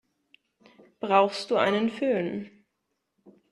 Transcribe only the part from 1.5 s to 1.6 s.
du